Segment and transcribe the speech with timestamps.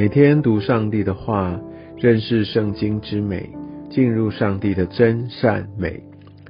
[0.00, 1.60] 每天读上帝的话，
[1.98, 3.50] 认识圣经之美，
[3.90, 6.02] 进入上帝的真善美。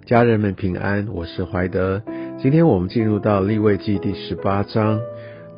[0.06, 2.00] 家人们平安，我是怀德。
[2.38, 5.00] 今天我们进入到立位记第十八章，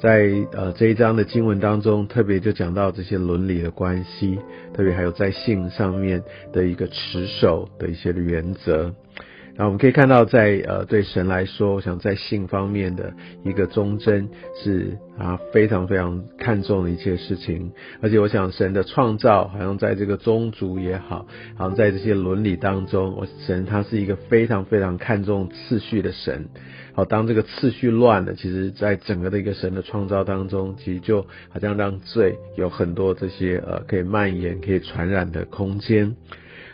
[0.00, 4.38] 在呃这一章的经文当中，特别就讲到这些伦理的关系，
[4.72, 8.95] 特别还有在性上面的一个持守的一些原则。
[9.54, 13.12] 然后我们可以看到，在呃对神来说，我想在性方面的
[13.44, 14.28] 一个忠贞
[14.62, 17.70] 是啊非常非常看重的一切事情。
[18.00, 26.48] 而且我想神的创造，好像在这个宗族也好，好像在这些伦理当中，我神他是一个非常非常看重次序的神。
[26.94, 36.16] 好，当这个次序乱了，其实在整个的一个神的创造当中，其实就好像让罪有很多这些呃可以蔓延、可以传染的空间。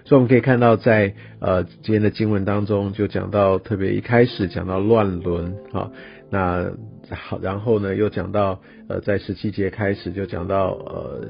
[0.09, 5.91] 所以我们可以看到，在呃今天的经文当中，就讲到特别一开始讲到乱伦啊，
[6.31, 6.73] 那
[7.11, 11.29] 好，然后呢又讲到呃在十七节开始就讲到呃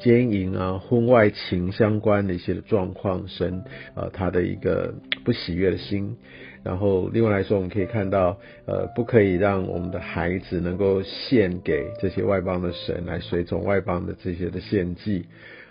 [0.00, 3.62] 奸淫啊、婚外情相关的一些的状况，神
[3.94, 4.92] 呃他的一个
[5.24, 6.16] 不喜悦的心。
[6.64, 15.26] 然后另外来说，我们可以看到呃不可以让我们的孩子能够献给这些外邦的神来随从外邦的这些的献祭。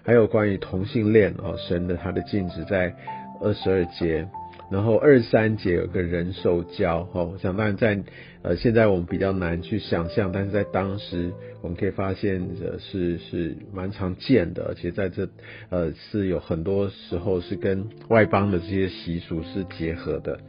[0.05, 2.95] 还有关于同性恋哦，神的他的禁止在
[3.41, 4.27] 二十二节，
[4.69, 7.99] 然后二三节有个人受教哦，我想当然在
[8.43, 15.27] 呃现在我们比较难去想象，但是在当时我们可以发现的是是蛮常见的，而且在这
[15.69, 20.39] 呃是有很多时候是跟外邦的这些习俗是结合的。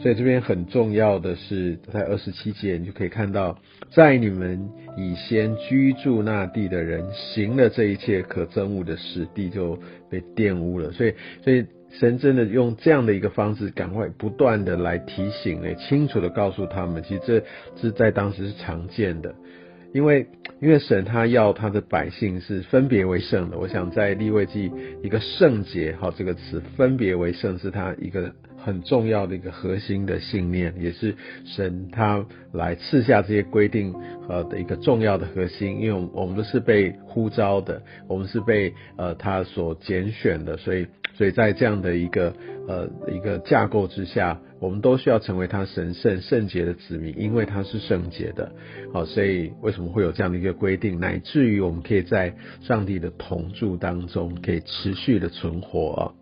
[0.00, 3.58] 所以这边很重要的是，在二十七节你就可以看到，
[3.90, 9.78] 在你们以先居住那地的人行了这一切可憎恶的事，地就
[10.10, 10.90] 被玷污了。
[10.92, 17.42] 所以，所以神真的用这样的一个方式，赶快不断的来提醒，来清楚的告诉他们，其实这
[17.80, 19.34] 是在当时是常见的，
[19.94, 20.26] 因为
[20.60, 23.56] 因为神他要他的百姓是分别为圣的。
[23.56, 24.70] 我想在立位记
[25.02, 28.34] 一个圣洁哈这个词，分别为圣是他一个。
[28.64, 31.14] 很重要的一个核心的信念，也是
[31.44, 33.94] 神他来赐下这些规定
[34.26, 35.80] 呃的一个重要的核心。
[35.80, 42.32] 因为我们都是被呼召的，我们是被呃他所拣选的，所以所以在这样的一个
[42.66, 48.50] 呃一个架构之下，我们都需要成为他神圣圣洁的子民，因为他是圣洁的。
[48.94, 56.14] 好，所以为什么会有这样的一个规定，乃至于我们可以在上帝的同住当中，可以持续的存活。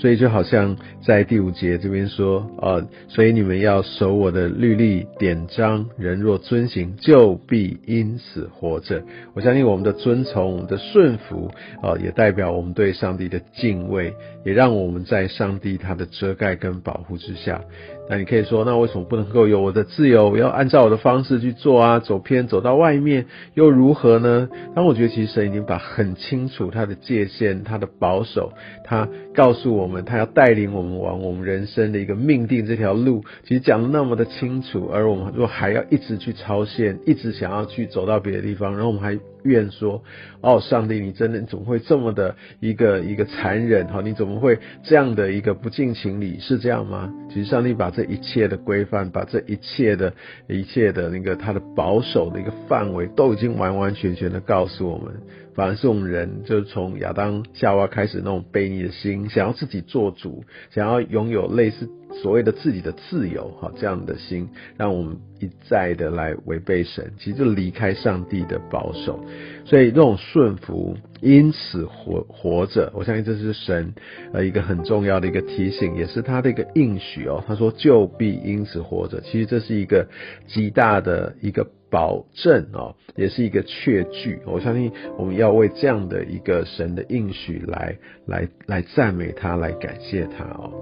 [0.00, 9.02] 所以就好像在第五节这边说，呃，所以你们要守我的律例典章，人若遵行，就必因此活着。
[9.34, 11.50] 我相信我们的遵从、我们的顺服，
[11.82, 17.60] 呃，也代表我们对上帝的敬畏，也让我们在上帝他的遮盖跟保护之下。
[18.10, 20.30] 那你可以说，那为什么不能够有我的自由？
[20.30, 24.48] 我要按照我的方式去做啊，走偏走到外面又如何呢？
[24.74, 28.52] 但我觉得其实神已经把很清楚他的界限，他的保守，
[28.84, 39.16] 他告诉我们，他要带领我们往我们人生的一个命定这条路，其实讲的那么的清楚，而我们若还要一直去超限，一直想要去走到别的地方，然后我们还。
[39.42, 40.02] 愿说
[40.42, 43.86] 哦，上帝，你真的怎么会这么的一个一个残忍？
[43.86, 46.38] 哈，你怎么会这样的一个不近情理？
[46.40, 47.10] 是这样吗？
[47.30, 50.14] 其实上帝把这这一切的规范，把这一切的
[50.48, 55.12] 一切的那个他的保守的一个范围，都已经完完全全的告诉我们。
[55.54, 61.88] 反而是我们人，就是从亚当夏娃开始那种悖逆的心，想要自己做主，想要拥有类似。
[62.22, 69.24] 所谓的自己的自由，哈，这样的心，让我们一再的来违背神，其实就离开上帝的保守，
[69.64, 73.94] 所以这种顺服，因此活活着，我相信这是神
[74.32, 77.44] 呃一个很重要的一个提醒，也是他的一个应许哦。
[77.46, 80.08] 他说就必因此活着，其实这是一个
[80.48, 84.38] 极大的一个保证哦，也是一个确据。
[84.46, 87.96] 我相信我们要为这样的一个神的应许来
[88.26, 90.72] 来来赞美他，来感谢他哦。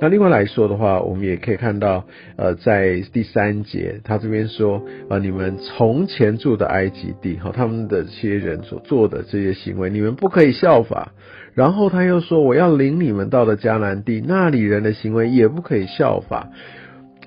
[0.00, 2.04] 那另外来说的话，我们也可以看到，
[2.34, 11.12] 呃，在第三节，他这边说，呃，你们从前住的埃及地，哈，他们的些人所做的这些行为，你们不可以效法。
[11.54, 16.50] 然后他又说，我要领你们到了迦南地，那里人的行为也不可以效法。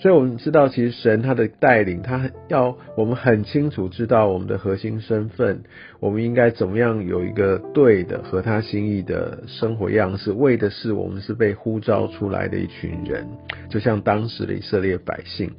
[0.05, 5.63] 所以我们知道，其实神他的带领，他要我们很清楚知道我们的核心身份，
[5.99, 13.25] 我们应该怎么样有一个对的和他心意的生活样式，为的是我们是被呼召出来的一群人，
[13.67, 15.49] 就像当时的以色列百姓。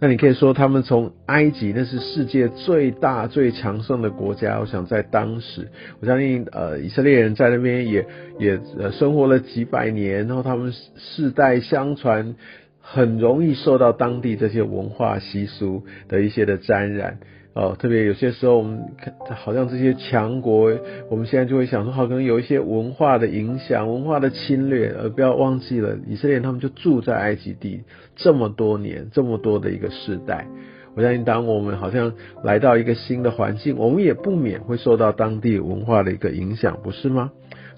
[0.00, 4.60] 那你可以说，他们从埃及，那是世界最大最强盛的国家。
[4.60, 5.68] 我想在当时，
[6.00, 8.06] 我相信呃，以色列人在那边也
[8.38, 12.34] 也呃生活了几百年，然后他们世代相传。
[12.80, 17.18] 很容易受到当地这些文化习俗的一些的沾染，
[17.52, 20.72] 哦，特别有些时候我们看好像这些强国，
[21.08, 27.82] 我们现在就会想说，好可能有一些文化的影响、文化的侵略，而不要忘记了以色列他们就住在埃及地
[28.16, 30.46] 这么多年，这么多的一个世代。
[30.96, 37.30] 我相信，当我们好像来到一个新的环境，我们也不免会受到当地文化的一个影响，不是吗？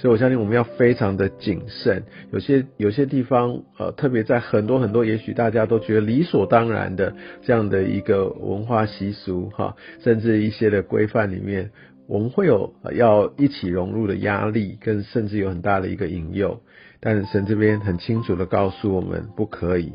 [0.03, 2.03] 所以我相信我们要非常的谨慎。
[2.33, 11.71] 有些有些地方，呃，特别在很多很多，也许大家都觉得理所当然的这样的一个文化习俗，哈，甚至一些的规范里面，
[12.09, 16.61] 我们会有要一起融入的压力，跟甚至有很大的一个引诱。
[16.99, 19.93] 但是神这边很清楚的告诉我们，不可以。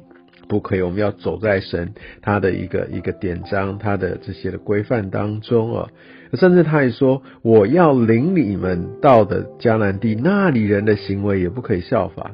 [0.48, 5.90] 不可以，我们要走在神他的一个一个典章，他的这些的规范当中啊。
[6.34, 12.32] 甚至他也说，我要领你们到的迦南地，那里人的行为也不可以效法。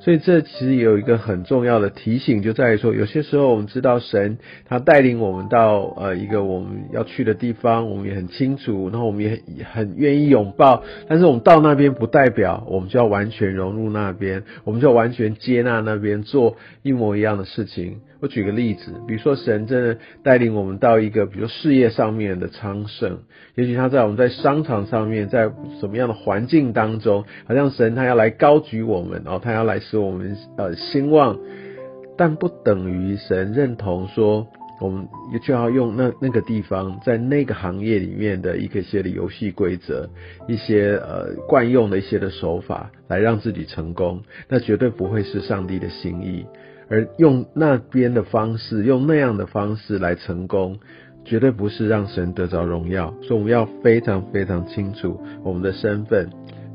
[0.00, 4.36] 所以这其实有一个很重要的提醒，就在于说，有些时候我们知道神
[4.66, 10.82] 他带领我们到呃一个我们要去的地方，我们也很清楚，然后我们也很愿意拥抱。
[11.08, 18.00] 但是我们到那边不代表我们就要完全融入那边，我们就要完全接纳那边做一模一样的事情。
[18.24, 23.18] 我举个例子，比如说神真的带领我们到一个，比如事业上面的昌盛，
[23.54, 31.38] 也许他在我们在商场上面，在什么样的环境当中，好像神他要来高举我们，然后他要来使我们呃兴旺，
[32.16, 34.46] 但不等于神认同说，
[34.80, 35.06] 我们
[35.42, 40.08] 就要用那那个地方，在那个行业里面的一个些的游戏规则，
[40.48, 46.46] 一些呃惯用的一些的手法来让自己成功，那绝对不会是上帝的心意。
[46.88, 50.78] 而用那边的方式，用那样的方式来成功，
[51.24, 53.14] 绝对不是让神得着荣耀。
[53.22, 56.28] 所以我们要非常非常清楚我们的身份，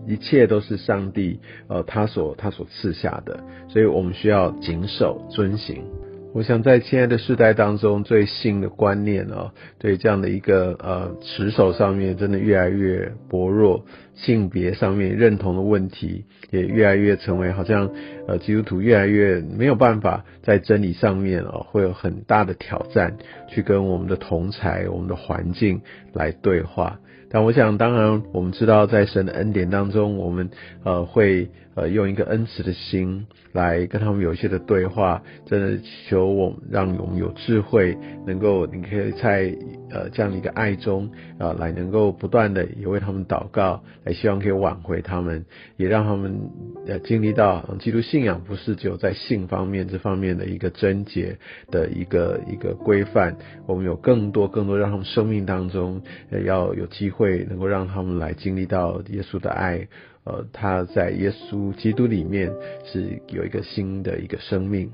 [0.07, 5.83] 一切都是上帝呃他所他所赐下的，所以我们需要谨守遵行。
[6.31, 13.85] 我想在现在的世代当中，最新的观念哦，对这样的一个呃持守上面，真的越来越薄弱。
[14.13, 17.89] 性别上面认同的问题，也越来越成为好像
[18.27, 23.17] 呃基督徒越来越没有办法在真理上面哦，会有很大的挑战，
[23.47, 25.81] 去跟我们的同才、我们的环境
[26.13, 26.99] 来对话。
[27.31, 30.49] 但我想，当然我们知道，在神的恩典当中，我们
[30.83, 31.49] 呃会
[31.79, 39.55] 呃用一个恩慈的心来跟他们有一些的对话，真的求我让我们有智慧，能够你可以在
[39.89, 45.45] 呃这样的一个爱中啊，来能够不断的也为他们祷告，来希望可以挽回他们，
[45.77, 46.49] 也让他们
[46.87, 51.37] 呃经历到基督信仰不是只有在性方面这方面的一个贞洁
[51.69, 53.35] 的一个一个规范，
[53.67, 57.09] 我们有更多更多让他们生命当中呃要有机。
[57.09, 59.87] 会能够让他们来经历到耶稣的爱，
[60.29, 62.53] 呃，他在耶稣基督里面
[62.85, 64.91] 是有一个新的一个生命。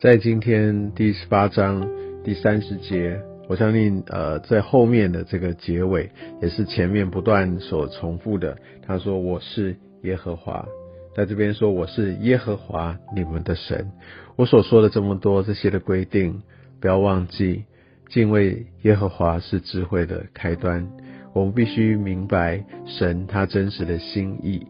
[0.00, 1.86] 在今天第十八章
[2.24, 6.10] 第三十节，我相信呃，在后面的这个结尾
[6.40, 8.56] 也是前面不断所重复的。
[8.86, 10.66] 他说：“我是耶和华。”
[11.14, 13.92] 在这边说：“我是耶和华你们的神。”
[14.36, 16.42] 我所说的这么多这些的规定，
[16.80, 17.64] 不要忘记，
[18.08, 20.88] 敬畏耶和华是智慧的开端。
[21.32, 24.66] 我们必须明白神他真实的心意。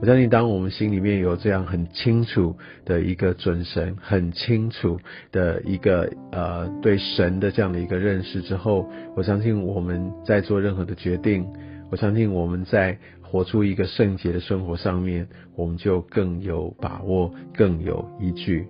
[0.00, 4.98] 我相信，当我们心里面有这样很清楚的一个准神，很清楚
[5.30, 11.46] 的一个呃对神的这样的一个认识之后，我相信我们在做任何的决定，
[11.88, 18.66] 我相信我们在活出一个圣洁的生活上面，我们就更有把握，更有依据。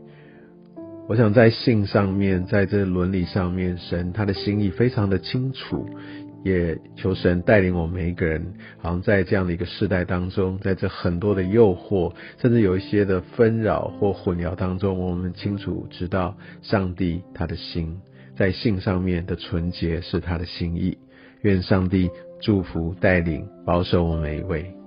[1.09, 5.88] 我想在性上面，在这伦理上面，神他的心意非常的清楚。
[6.43, 18.01] 也求神带领我们每一个人，好像在这样的一个世代当中，在这很多的诱惑，甚至有一些的纷扰或混淆当中，我们清楚知道上帝他的心
[18.37, 20.99] 在性上面的纯洁是他的心意。
[21.43, 24.82] 愿上帝祝福带领保守我们每一位。